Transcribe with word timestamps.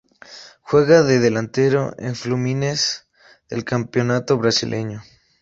Juega 0.63 1.03
de 1.03 1.19
delantero 1.19 1.93
en 1.99 2.15
Fluminense 2.15 3.01
del 3.49 3.63
Campeonato 3.63 4.35
Brasileño. 4.35 5.03